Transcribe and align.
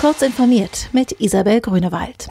Kurz 0.00 0.22
informiert 0.22 0.88
mit 0.92 1.20
Isabel 1.20 1.60
Grünewald. 1.60 2.26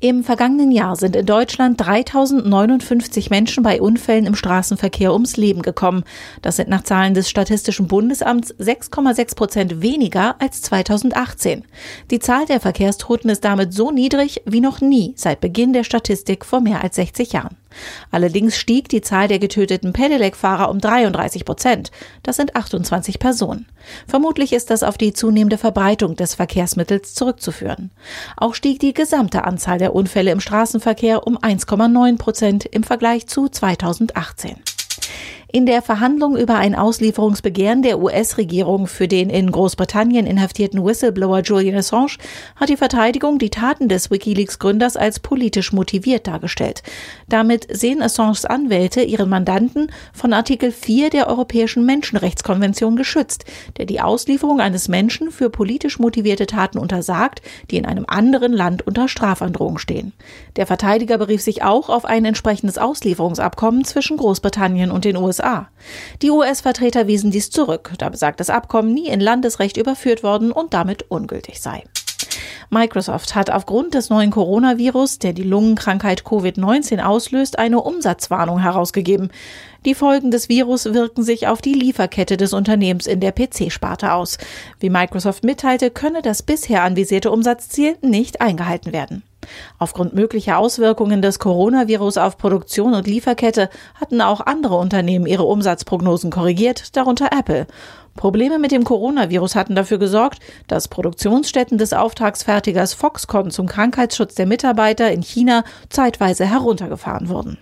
Im 0.00 0.24
vergangenen 0.24 0.70
Jahr 0.70 0.96
sind 0.96 1.14
in 1.14 1.26
Deutschland 1.26 1.78
3059 1.78 3.28
Menschen 3.28 3.62
bei 3.62 3.82
Unfällen 3.82 4.24
im 4.24 4.34
Straßenverkehr 4.34 5.12
ums 5.12 5.36
Leben 5.36 5.60
gekommen. 5.60 6.04
Das 6.40 6.56
sind 6.56 6.70
nach 6.70 6.82
Zahlen 6.82 7.12
des 7.12 7.28
Statistischen 7.28 7.88
Bundesamts 7.88 8.54
6,6 8.54 9.36
Prozent 9.36 9.82
weniger 9.82 10.40
als 10.40 10.62
2018. 10.62 11.66
Die 12.10 12.20
Zahl 12.20 12.46
der 12.46 12.58
Verkehrstoten 12.58 13.28
ist 13.28 13.44
damit 13.44 13.74
so 13.74 13.90
niedrig 13.90 14.40
wie 14.46 14.62
noch 14.62 14.80
nie 14.80 15.12
seit 15.14 15.42
Beginn 15.42 15.74
der 15.74 15.84
Statistik 15.84 16.46
vor 16.46 16.62
mehr 16.62 16.82
als 16.82 16.96
60 16.96 17.34
Jahren. 17.34 17.58
Allerdings 18.10 18.56
stieg 18.56 18.88
die 18.88 19.00
Zahl 19.00 19.28
der 19.28 19.38
getöteten 19.38 19.92
Pedelec-Fahrer 19.92 20.70
um 20.70 20.80
33 20.80 21.44
Prozent. 21.44 21.90
Das 22.22 22.36
sind 22.36 22.56
28 22.56 23.18
Personen. 23.18 23.66
Vermutlich 24.06 24.52
ist 24.52 24.70
das 24.70 24.82
auf 24.82 24.98
die 24.98 25.12
zunehmende 25.12 25.58
Verbreitung 25.58 26.16
des 26.16 26.34
Verkehrsmittels 26.34 27.14
zurückzuführen. 27.14 27.90
Auch 28.36 28.54
stieg 28.54 28.80
die 28.80 28.94
gesamte 28.94 29.44
Anzahl 29.44 29.78
der 29.78 29.94
Unfälle 29.94 30.30
im 30.30 30.40
Straßenverkehr 30.40 31.26
um 31.26 31.38
1,9 31.38 32.18
Prozent 32.18 32.64
im 32.66 32.82
Vergleich 32.82 33.26
zu 33.26 33.48
2018. 33.48 34.56
In 35.52 35.66
der 35.66 35.82
Verhandlung 35.82 36.36
über 36.36 36.54
ein 36.54 36.76
Auslieferungsbegehren 36.76 37.82
der 37.82 38.00
US-Regierung 38.00 38.86
für 38.86 39.08
den 39.08 39.30
in 39.30 39.50
Großbritannien 39.50 40.24
inhaftierten 40.24 40.84
Whistleblower 40.84 41.40
Julian 41.40 41.78
Assange 41.78 42.18
hat 42.54 42.68
die 42.68 42.76
Verteidigung 42.76 43.40
die 43.40 43.50
Taten 43.50 43.88
des 43.88 44.12
Wikileaks-Gründers 44.12 44.96
als 44.96 45.18
politisch 45.18 45.72
motiviert 45.72 46.28
dargestellt. 46.28 46.84
Damit 47.28 47.66
sehen 47.68 48.00
Assanges 48.00 48.44
Anwälte 48.44 49.02
ihren 49.02 49.28
Mandanten 49.28 49.90
von 50.12 50.32
Artikel 50.32 50.70
4 50.70 51.10
der 51.10 51.26
Europäischen 51.26 51.84
Menschenrechtskonvention 51.84 52.94
geschützt, 52.94 53.44
der 53.76 53.86
die 53.86 54.00
Auslieferung 54.00 54.60
eines 54.60 54.86
Menschen 54.86 55.32
für 55.32 55.50
politisch 55.50 55.98
motivierte 55.98 56.46
Taten 56.46 56.78
untersagt, 56.78 57.42
die 57.72 57.76
in 57.76 57.86
einem 57.86 58.04
anderen 58.06 58.52
Land 58.52 58.86
unter 58.86 59.08
Strafandrohung 59.08 59.78
stehen. 59.78 60.12
Der 60.54 60.66
Verteidiger 60.66 61.18
berief 61.18 61.42
sich 61.42 61.64
auch 61.64 61.88
auf 61.88 62.04
ein 62.04 62.24
entsprechendes 62.24 62.78
Auslieferungsabkommen 62.78 63.84
zwischen 63.84 64.16
Großbritannien 64.16 64.92
und 64.92 65.04
den 65.04 65.16
USA. 65.16 65.39
USA. 65.40 65.68
Die 66.22 66.30
US-Vertreter 66.30 67.06
wiesen 67.06 67.30
dies 67.30 67.50
zurück, 67.50 67.92
da 67.98 68.08
besagtes 68.08 68.50
Abkommen 68.50 68.92
nie 68.92 69.08
in 69.08 69.20
Landesrecht 69.20 69.76
überführt 69.76 70.22
worden 70.22 70.52
und 70.52 70.74
damit 70.74 71.10
ungültig 71.10 71.60
sei. 71.60 71.84
Microsoft 72.72 73.34
hat 73.34 73.50
aufgrund 73.50 73.94
des 73.94 74.10
neuen 74.10 74.30
Coronavirus, 74.30 75.18
der 75.18 75.32
die 75.32 75.42
Lungenkrankheit 75.42 76.22
Covid-19 76.22 77.00
auslöst, 77.00 77.58
eine 77.58 77.80
Umsatzwarnung 77.80 78.60
herausgegeben. 78.60 79.32
Die 79.84 79.96
Folgen 79.96 80.30
des 80.30 80.48
Virus 80.48 80.84
wirken 80.84 81.24
sich 81.24 81.48
auf 81.48 81.60
die 81.62 81.72
Lieferkette 81.72 82.36
des 82.36 82.52
Unternehmens 82.52 83.08
in 83.08 83.18
der 83.18 83.32
PC-Sparte 83.32 84.12
aus. 84.12 84.38
Wie 84.78 84.90
Microsoft 84.90 85.42
mitteilte, 85.42 85.90
könne 85.90 86.22
das 86.22 86.42
bisher 86.42 86.84
anvisierte 86.84 87.32
Umsatzziel 87.32 87.96
nicht 88.02 88.40
eingehalten 88.40 88.92
werden. 88.92 89.24
Aufgrund 89.78 90.14
möglicher 90.14 90.58
Auswirkungen 90.58 91.22
des 91.22 91.38
Coronavirus 91.38 92.18
auf 92.18 92.38
Produktion 92.38 92.94
und 92.94 93.06
Lieferkette 93.06 93.70
hatten 93.94 94.20
auch 94.20 94.40
andere 94.40 94.76
Unternehmen 94.76 95.26
ihre 95.26 95.44
Umsatzprognosen 95.44 96.30
korrigiert, 96.30 96.96
darunter 96.96 97.30
Apple. 97.38 97.66
Probleme 98.16 98.58
mit 98.58 98.72
dem 98.72 98.84
Coronavirus 98.84 99.54
hatten 99.54 99.74
dafür 99.74 99.98
gesorgt, 99.98 100.40
dass 100.66 100.88
Produktionsstätten 100.88 101.78
des 101.78 101.92
Auftragsfertigers 101.92 102.92
Foxconn 102.94 103.50
zum 103.50 103.66
Krankheitsschutz 103.66 104.34
der 104.34 104.46
Mitarbeiter 104.46 105.10
in 105.10 105.22
China 105.22 105.64
zeitweise 105.88 106.44
heruntergefahren 106.44 107.28
wurden. 107.28 107.58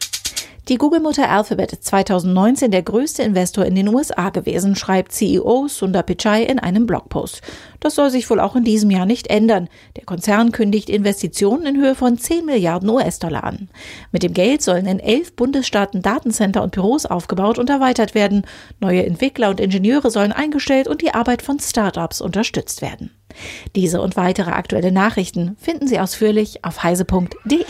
Die 0.69 0.77
Google-Mutter 0.77 1.31
Alphabet 1.31 1.73
ist 1.73 1.85
2019 1.87 2.71
der 2.71 2.83
größte 2.83 3.23
Investor 3.23 3.65
in 3.65 3.75
den 3.75 3.89
USA 3.89 4.29
gewesen, 4.29 4.77
schreibt 4.77 5.13
CEO 5.13 5.67
Sundar 5.67 6.03
Pichai 6.03 6.43
in 6.43 6.59
einem 6.59 6.87
Blogpost. 6.87 7.41
Das 7.81 7.95
soll 7.95 8.11
sich 8.11 8.29
wohl 8.29 8.39
auch 8.39 8.55
in 8.55 8.65
diesem 8.65 8.91
Jahr 8.91 9.07
nicht 9.07 9.29
ändern. 9.29 9.71
Der 9.97 10.05
Konzern 10.05 10.53
kündigt 10.53 10.91
Investitionen 10.91 11.65
in 11.65 11.81
Höhe 11.81 11.95
von 11.95 12.19
10 12.19 12.45
Milliarden 12.45 12.91
US-Dollar 12.91 13.45
an. 13.45 13.71
Mit 14.13 14.23
dem 14.23 14.35
Geld 14.35 14.61
sollen 14.61 14.85
in 14.85 15.01
elf 15.01 15.35
Bundesstaaten 15.37 16.03
Datencenter 16.03 16.63
und 16.63 16.73
Büros 16.73 17.07
aufgebaut 17.07 17.59
und 17.59 17.71
erweitert 17.71 18.15
werden. 18.15 18.43
Neue 18.79 19.07
Entwickler 19.07 19.49
und 19.49 19.61
Ingenieure 19.61 20.11
sollen 20.11 20.33
eingestellt 20.33 20.87
und 20.87 21.01
die 21.01 21.15
Arbeit 21.15 21.41
von 21.41 21.59
Startups 21.61 22.21
unterstützt 22.21 22.83
werden. 22.83 23.11
Diese 23.75 24.03
und 24.03 24.17
weitere 24.17 24.51
aktuelle 24.51 24.93
Nachrichten 24.93 25.57
finden 25.59 25.89
Sie 25.89 25.99
ausführlich 25.99 26.63
auf 26.67 26.83
heise.de. 26.83 27.65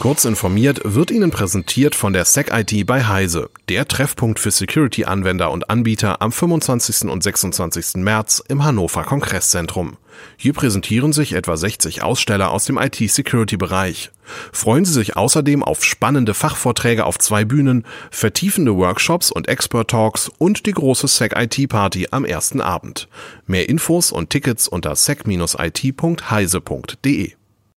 Kurz 0.00 0.24
informiert 0.24 0.80
wird 0.84 1.10
Ihnen 1.10 1.30
präsentiert 1.30 1.94
von 1.94 2.14
der 2.14 2.24
SecIT 2.24 2.86
bei 2.86 3.04
Heise, 3.04 3.50
der 3.68 3.86
Treffpunkt 3.86 4.40
für 4.40 4.50
Security-Anwender 4.50 5.50
und 5.50 5.68
Anbieter 5.68 6.22
am 6.22 6.32
25. 6.32 7.10
und 7.10 7.22
26. 7.22 7.96
März 7.96 8.42
im 8.48 8.64
Hannover 8.64 9.02
Kongresszentrum. 9.04 9.98
Hier 10.38 10.54
präsentieren 10.54 11.12
sich 11.12 11.34
etwa 11.34 11.54
60 11.54 12.02
Aussteller 12.02 12.50
aus 12.50 12.64
dem 12.64 12.78
IT-Security-Bereich. 12.78 14.10
Freuen 14.52 14.86
Sie 14.86 14.94
sich 14.94 15.18
außerdem 15.18 15.62
auf 15.62 15.84
spannende 15.84 16.32
Fachvorträge 16.32 17.04
auf 17.04 17.18
zwei 17.18 17.44
Bühnen, 17.44 17.84
vertiefende 18.10 18.74
Workshops 18.74 19.30
und 19.30 19.48
Expert-Talks 19.48 20.30
und 20.38 20.64
die 20.64 20.72
große 20.72 21.08
SecIT-Party 21.08 22.08
am 22.10 22.24
ersten 22.24 22.62
Abend. 22.62 23.06
Mehr 23.46 23.68
Infos 23.68 24.12
und 24.12 24.30
Tickets 24.30 24.66
unter 24.66 24.96
sec-it.heise.de. 24.96 25.40